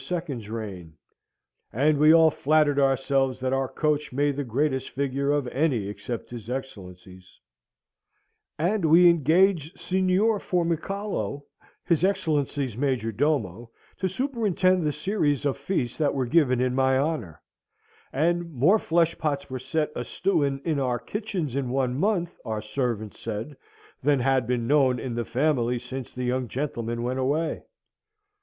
[0.01, 0.95] 's reign,
[1.71, 6.31] and we all flattered ourselves that our coach made the greatest figure of any except
[6.31, 7.39] his Excellency's,
[8.57, 11.43] and we engaged Signor Formicalo,
[11.85, 16.97] his Excellency's major domo, to superintend the series of feasts that were given in my
[16.97, 17.39] honour;
[18.11, 23.19] and more fleshpots were set a stewing in our kitchens in one month, our servants
[23.19, 23.55] said,
[24.01, 27.61] than had been known in the family since the young gentlemen went away.